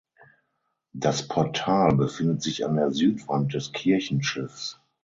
Das 0.95 1.27
Portal 1.27 1.93
befindet 1.95 2.41
sich 2.41 2.65
an 2.65 2.73
der 2.73 2.89
Südwand 2.89 3.53
des 3.53 3.71
Kirchenschiffs. 3.71 4.79